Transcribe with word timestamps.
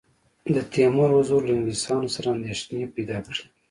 د 0.55 0.57
تیمور 0.73 1.09
حضور 1.17 1.41
له 1.45 1.53
انګلیسیانو 1.55 2.07
سره 2.15 2.27
اندېښنې 2.35 2.93
پیدا 2.95 3.17
کړې. 3.25 3.43